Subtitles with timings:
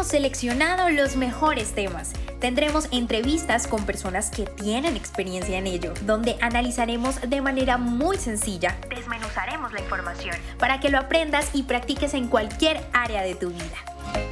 [0.00, 2.14] Hemos seleccionado los mejores temas.
[2.40, 8.78] Tendremos entrevistas con personas que tienen experiencia en ello, donde analizaremos de manera muy sencilla,
[8.88, 13.76] desmenuzaremos la información para que lo aprendas y practiques en cualquier área de tu vida.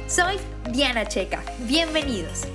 [0.07, 0.39] Soy
[0.71, 1.43] Diana Checa.
[1.59, 2.47] Bienvenidos.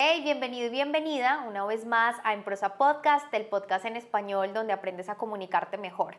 [0.00, 4.72] Hey, bienvenido y bienvenida una vez más a Emprosa Podcast, el podcast en español donde
[4.72, 6.16] aprendes a comunicarte mejor.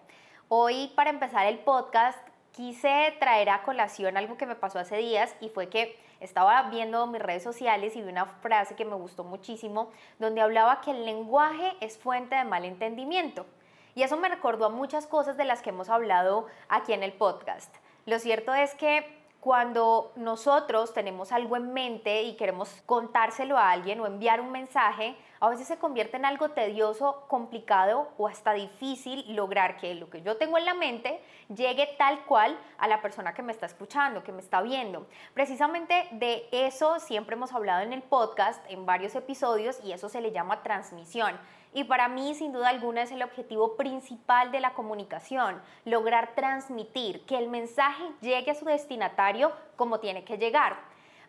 [0.47, 2.17] Hoy, para empezar el podcast,
[2.57, 7.05] quise traer a colación algo que me pasó hace días y fue que estaba viendo
[7.05, 11.05] mis redes sociales y vi una frase que me gustó muchísimo donde hablaba que el
[11.05, 13.45] lenguaje es fuente de malentendimiento.
[13.93, 17.13] Y eso me recordó a muchas cosas de las que hemos hablado aquí en el
[17.13, 17.75] podcast.
[18.07, 19.05] Lo cierto es que
[19.39, 25.15] cuando nosotros tenemos algo en mente y queremos contárselo a alguien o enviar un mensaje,
[25.39, 30.21] a veces se convierte en algo tedioso, complicado o hasta difícil lograr que lo que
[30.21, 31.21] yo tengo en la mente
[31.53, 35.07] llegue tal cual a la persona que me está escuchando, que me está viendo.
[35.33, 40.21] Precisamente de eso siempre hemos hablado en el podcast, en varios episodios, y eso se
[40.21, 41.37] le llama transmisión.
[41.73, 47.25] Y para mí, sin duda alguna, es el objetivo principal de la comunicación, lograr transmitir,
[47.25, 50.86] que el mensaje llegue a su destinatario como tiene que llegar.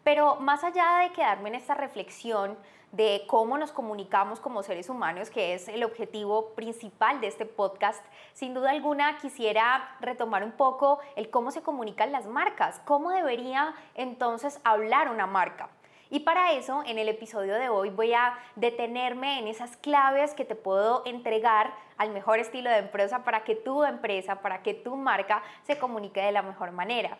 [0.08, 2.56] Pero más allá de quedarme en esta reflexión
[2.92, 8.02] de cómo nos comunicamos como seres humanos, que es el objetivo principal de este podcast,
[8.32, 13.74] sin duda alguna quisiera retomar un poco el cómo se comunican las marcas, cómo debería
[13.94, 15.68] entonces hablar una marca.
[16.08, 20.46] Y para eso, en el episodio de hoy voy a detenerme en esas claves que
[20.46, 24.96] te puedo entregar al mejor estilo de empresa para que tu empresa, para que tu
[24.96, 27.18] marca se comunique de la mejor manera.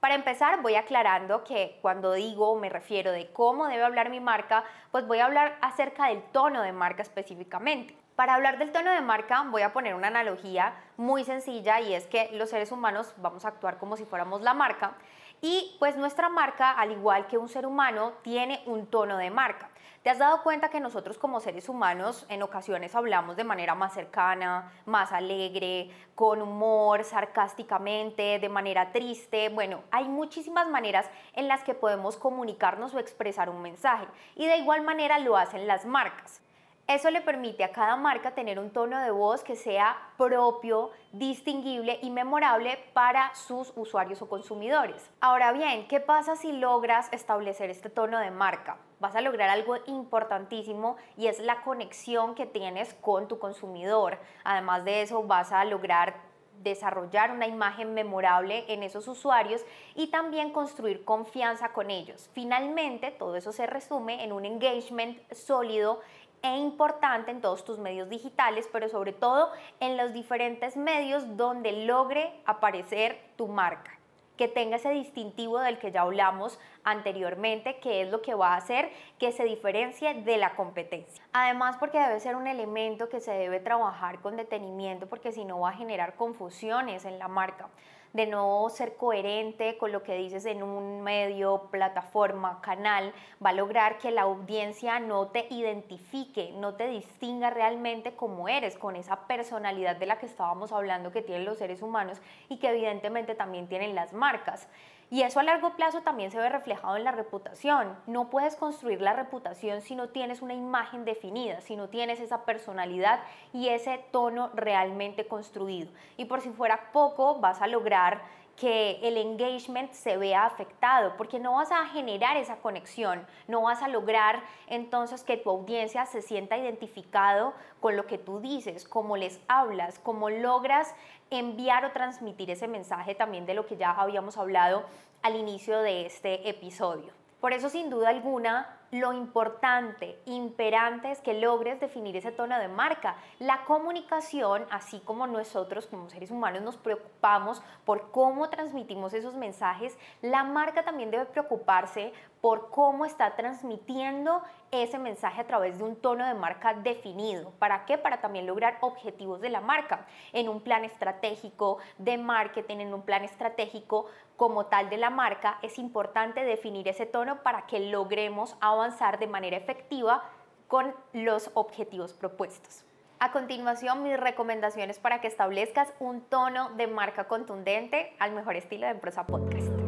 [0.00, 4.64] Para empezar, voy aclarando que cuando digo me refiero de cómo debe hablar mi marca,
[4.90, 7.94] pues voy a hablar acerca del tono de marca específicamente.
[8.16, 12.06] Para hablar del tono de marca voy a poner una analogía muy sencilla y es
[12.06, 14.94] que los seres humanos vamos a actuar como si fuéramos la marca
[15.42, 19.70] y pues nuestra marca, al igual que un ser humano, tiene un tono de marca.
[20.02, 23.92] ¿Te has dado cuenta que nosotros como seres humanos en ocasiones hablamos de manera más
[23.92, 29.50] cercana, más alegre, con humor, sarcásticamente, de manera triste?
[29.50, 34.56] Bueno, hay muchísimas maneras en las que podemos comunicarnos o expresar un mensaje y de
[34.56, 36.40] igual manera lo hacen las marcas.
[36.86, 42.00] Eso le permite a cada marca tener un tono de voz que sea propio, distinguible
[42.02, 45.08] y memorable para sus usuarios o consumidores.
[45.20, 48.76] Ahora bien, ¿qué pasa si logras establecer este tono de marca?
[48.98, 54.18] Vas a lograr algo importantísimo y es la conexión que tienes con tu consumidor.
[54.42, 56.28] Además de eso, vas a lograr
[56.62, 59.64] desarrollar una imagen memorable en esos usuarios
[59.94, 62.28] y también construir confianza con ellos.
[62.32, 66.00] Finalmente, todo eso se resume en un engagement sólido
[66.42, 71.72] e importante en todos tus medios digitales, pero sobre todo en los diferentes medios donde
[71.84, 74.00] logre aparecer tu marca
[74.40, 78.56] que tenga ese distintivo del que ya hablamos anteriormente, que es lo que va a
[78.56, 81.22] hacer que se diferencie de la competencia.
[81.32, 85.60] Además, porque debe ser un elemento que se debe trabajar con detenimiento, porque si no
[85.60, 87.68] va a generar confusiones en la marca
[88.12, 93.12] de no ser coherente con lo que dices en un medio, plataforma, canal,
[93.44, 98.76] va a lograr que la audiencia no te identifique, no te distinga realmente como eres,
[98.76, 102.70] con esa personalidad de la que estábamos hablando que tienen los seres humanos y que
[102.70, 104.68] evidentemente también tienen las marcas.
[105.12, 107.96] Y eso a largo plazo también se ve reflejado en la reputación.
[108.06, 112.44] No puedes construir la reputación si no tienes una imagen definida, si no tienes esa
[112.44, 113.18] personalidad
[113.52, 115.90] y ese tono realmente construido.
[116.16, 118.22] Y por si fuera poco, vas a lograr
[118.60, 123.82] que el engagement se vea afectado, porque no vas a generar esa conexión, no vas
[123.82, 129.16] a lograr entonces que tu audiencia se sienta identificado con lo que tú dices, cómo
[129.16, 130.94] les hablas, cómo logras
[131.30, 134.84] enviar o transmitir ese mensaje también de lo que ya habíamos hablado
[135.22, 137.14] al inicio de este episodio.
[137.40, 142.68] Por eso, sin duda alguna, lo importante, imperante es que logres definir ese tono de
[142.68, 143.16] marca.
[143.38, 149.96] La comunicación, así como nosotros como seres humanos nos preocupamos por cómo transmitimos esos mensajes,
[150.22, 155.96] la marca también debe preocuparse por cómo está transmitiendo ese mensaje a través de un
[155.96, 157.50] tono de marca definido.
[157.58, 157.98] ¿Para qué?
[157.98, 163.02] Para también lograr objetivos de la marca en un plan estratégico de marketing, en un
[163.02, 164.06] plan estratégico
[164.36, 165.58] como tal de la marca.
[165.62, 170.22] Es importante definir ese tono para que logremos avanzar de manera efectiva
[170.68, 172.84] con los objetivos propuestos.
[173.18, 178.86] A continuación, mis recomendaciones para que establezcas un tono de marca contundente al mejor estilo
[178.86, 179.79] de Prosa Podcast.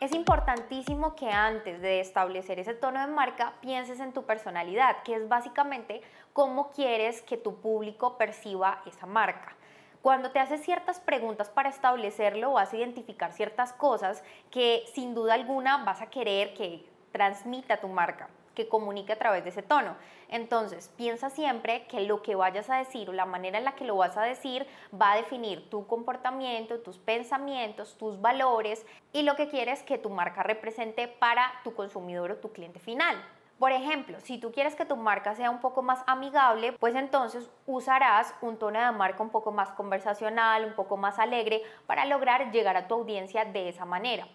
[0.00, 5.14] Es importantísimo que antes de establecer ese tono de marca pienses en tu personalidad, que
[5.14, 6.00] es básicamente
[6.32, 9.54] cómo quieres que tu público perciba esa marca.
[10.00, 15.34] Cuando te haces ciertas preguntas para establecerlo, vas a identificar ciertas cosas que sin duda
[15.34, 16.82] alguna vas a querer que
[17.12, 18.30] transmita tu marca
[18.60, 19.96] que comunique a través de ese tono.
[20.28, 23.84] Entonces, piensa siempre que lo que vayas a decir o la manera en la que
[23.84, 29.34] lo vas a decir va a definir tu comportamiento, tus pensamientos, tus valores y lo
[29.34, 33.16] que quieres que tu marca represente para tu consumidor o tu cliente final.
[33.58, 37.50] Por ejemplo, si tú quieres que tu marca sea un poco más amigable, pues entonces
[37.66, 42.52] usarás un tono de marca un poco más conversacional, un poco más alegre para lograr
[42.52, 44.26] llegar a tu audiencia de esa manera.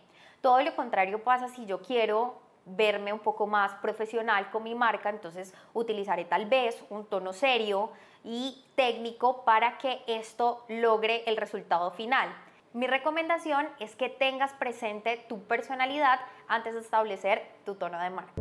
[0.42, 5.10] Todo lo contrario pasa si yo quiero verme un poco más profesional con mi marca,
[5.10, 7.92] entonces utilizaré tal vez un tono serio
[8.24, 12.30] y técnico para que esto logre el resultado final.
[12.74, 18.34] Mi recomendación es que tengas presente tu personalidad antes de establecer tu tono de marca.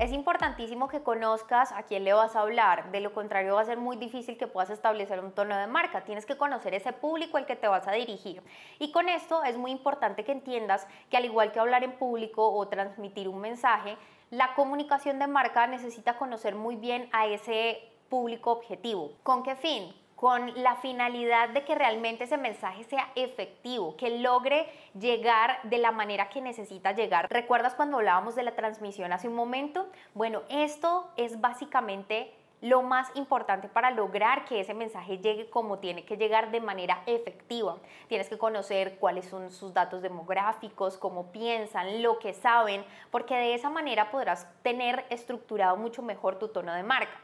[0.00, 3.64] Es importantísimo que conozcas a quién le vas a hablar, de lo contrario va a
[3.64, 6.04] ser muy difícil que puedas establecer un tono de marca.
[6.04, 8.42] Tienes que conocer ese público al que te vas a dirigir.
[8.80, 12.52] Y con esto es muy importante que entiendas que al igual que hablar en público
[12.52, 13.96] o transmitir un mensaje,
[14.30, 19.12] la comunicación de marca necesita conocer muy bien a ese público objetivo.
[19.22, 19.94] ¿Con qué fin?
[20.16, 24.66] Con la finalidad de que realmente ese mensaje sea efectivo, que logre
[24.98, 27.26] llegar de la manera que necesita llegar.
[27.30, 29.88] ¿Recuerdas cuando hablábamos de la transmisión hace un momento?
[30.14, 32.32] Bueno, esto es básicamente
[32.64, 37.02] lo más importante para lograr que ese mensaje llegue como tiene que llegar de manera
[37.04, 37.76] efectiva.
[38.08, 43.54] Tienes que conocer cuáles son sus datos demográficos, cómo piensan, lo que saben, porque de
[43.54, 47.20] esa manera podrás tener estructurado mucho mejor tu tono de marca.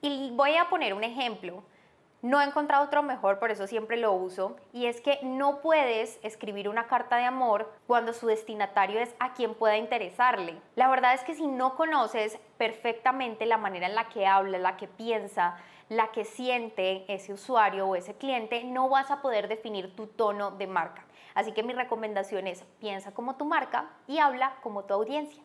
[0.00, 1.62] Y voy a poner un ejemplo.
[2.22, 6.20] No he encontrado otro mejor, por eso siempre lo uso, y es que no puedes
[6.22, 10.56] escribir una carta de amor cuando su destinatario es a quien pueda interesarle.
[10.76, 14.76] La verdad es que si no conoces perfectamente la manera en la que habla, la
[14.76, 15.56] que piensa,
[15.88, 20.52] la que siente ese usuario o ese cliente, no vas a poder definir tu tono
[20.52, 21.04] de marca.
[21.34, 25.42] Así que mi recomendación es piensa como tu marca y habla como tu audiencia.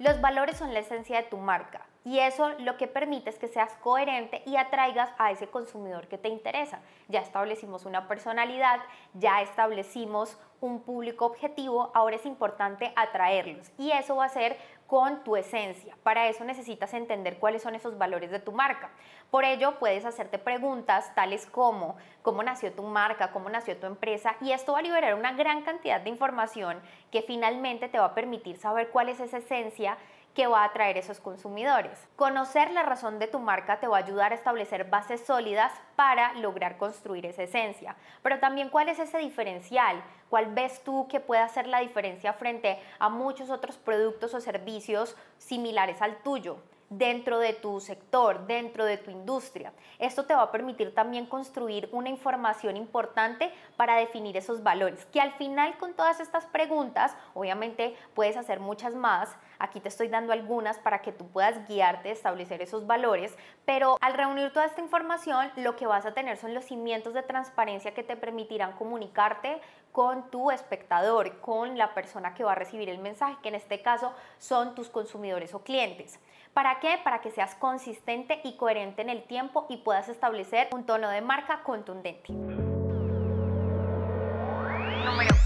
[0.00, 3.48] Los valores son la esencia de tu marca y eso lo que permite es que
[3.48, 6.80] seas coherente y atraigas a ese consumidor que te interesa.
[7.08, 8.80] Ya establecimos una personalidad,
[9.12, 14.56] ya establecimos un público objetivo, ahora es importante atraerlos y eso va a ser
[14.90, 15.96] con tu esencia.
[16.02, 18.90] Para eso necesitas entender cuáles son esos valores de tu marca.
[19.30, 24.34] Por ello puedes hacerte preguntas tales como cómo nació tu marca, cómo nació tu empresa
[24.40, 26.80] y esto va a liberar una gran cantidad de información
[27.12, 29.96] que finalmente te va a permitir saber cuál es esa esencia
[30.34, 32.06] que va a atraer esos consumidores.
[32.16, 36.34] Conocer la razón de tu marca te va a ayudar a establecer bases sólidas para
[36.34, 37.96] lograr construir esa esencia.
[38.22, 42.78] Pero también cuál es ese diferencial, cuál ves tú que puede hacer la diferencia frente
[42.98, 46.58] a muchos otros productos o servicios similares al tuyo
[46.90, 49.72] dentro de tu sector, dentro de tu industria.
[50.00, 55.20] Esto te va a permitir también construir una información importante para definir esos valores, que
[55.20, 60.32] al final con todas estas preguntas, obviamente puedes hacer muchas más, aquí te estoy dando
[60.32, 65.48] algunas para que tú puedas guiarte, establecer esos valores, pero al reunir toda esta información,
[65.56, 69.60] lo que vas a tener son los cimientos de transparencia que te permitirán comunicarte
[69.92, 73.82] con tu espectador, con la persona que va a recibir el mensaje, que en este
[73.82, 76.18] caso son tus consumidores o clientes.
[76.54, 76.98] ¿Para qué?
[77.04, 81.20] Para que seas consistente y coherente en el tiempo y puedas establecer un tono de
[81.20, 82.32] marca contundente.
[82.32, 82.66] Número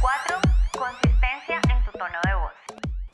[0.00, 0.38] 4.
[0.78, 2.52] Consistencia en tu tono de voz.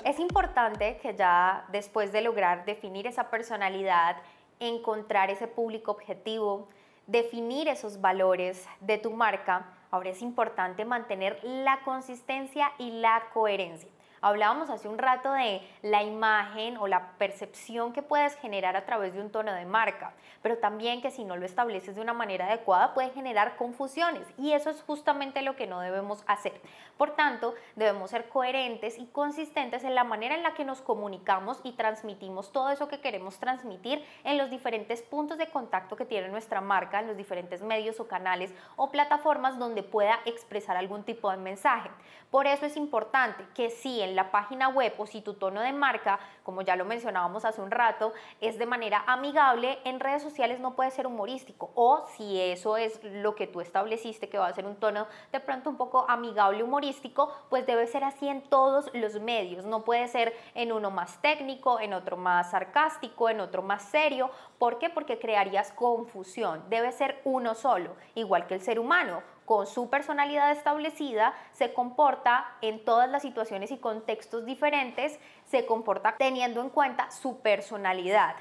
[0.05, 4.19] Es importante que ya después de lograr definir esa personalidad,
[4.61, 6.69] encontrar ese público objetivo,
[7.09, 13.91] definir esos valores de tu marca, ahora es importante mantener la consistencia y la coherencia.
[14.23, 19.15] Hablábamos hace un rato de la imagen o la percepción que puedes generar a través
[19.15, 20.13] de un tono de marca,
[20.43, 24.53] pero también que si no lo estableces de una manera adecuada puede generar confusiones y
[24.53, 26.61] eso es justamente lo que no debemos hacer.
[26.99, 31.59] Por tanto, debemos ser coherentes y consistentes en la manera en la que nos comunicamos
[31.65, 36.29] y transmitimos todo eso que queremos transmitir en los diferentes puntos de contacto que tiene
[36.29, 41.31] nuestra marca, en los diferentes medios o canales o plataformas donde pueda expresar algún tipo
[41.31, 41.89] de mensaje.
[42.31, 45.61] Por eso es importante que sí, en en la página web o si tu tono
[45.61, 50.23] de marca, como ya lo mencionábamos hace un rato, es de manera amigable, en redes
[50.23, 51.71] sociales no puede ser humorístico.
[51.75, 55.41] O si eso es lo que tú estableciste, que va a ser un tono de
[55.41, 59.65] pronto un poco amigable, humorístico, pues debe ser así en todos los medios.
[59.65, 64.31] No puede ser en uno más técnico, en otro más sarcástico, en otro más serio.
[64.59, 64.91] ¿Por qué?
[64.91, 66.63] Porque crearías confusión.
[66.69, 72.47] Debe ser uno solo, igual que el ser humano con su personalidad establecida, se comporta
[72.61, 78.37] en todas las situaciones y contextos diferentes, se comporta teniendo en cuenta su personalidad.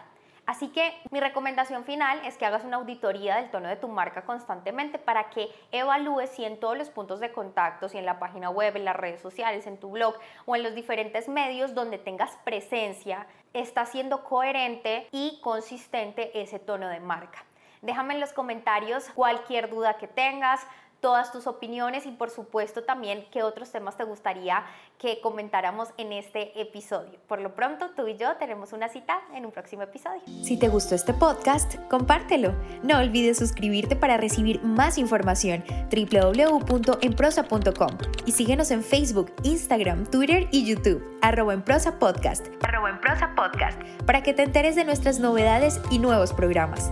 [0.45, 4.21] Así que mi recomendación final es que hagas una auditoría del tono de tu marca
[4.21, 8.51] constantemente para que evalúes si en todos los puntos de contacto, si en la página
[8.51, 10.13] web, en las redes sociales, en tu blog
[10.45, 16.87] o en los diferentes medios donde tengas presencia, está siendo coherente y consistente ese tono
[16.87, 17.45] de marca.
[17.81, 20.67] Déjame en los comentarios cualquier duda que tengas,
[21.01, 24.63] todas tus opiniones y por supuesto también qué otros temas te gustaría
[24.97, 27.19] que comentáramos en este episodio.
[27.27, 30.21] Por lo pronto, tú y yo tenemos una cita en un próximo episodio.
[30.43, 32.53] Si te gustó este podcast, compártelo.
[32.83, 40.65] No olvides suscribirte para recibir más información www.enprosa.com y síguenos en Facebook, Instagram, Twitter y
[40.65, 45.19] YouTube, arroba en prosa podcast, arroba en prosa podcast, para que te enteres de nuestras
[45.19, 46.91] novedades y nuevos programas.